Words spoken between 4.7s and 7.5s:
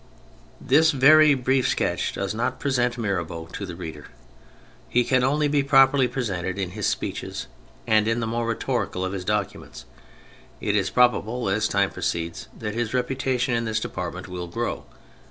He can only be properly presented in his speeches